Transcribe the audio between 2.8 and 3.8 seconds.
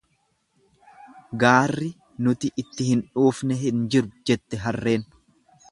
hin dhuufne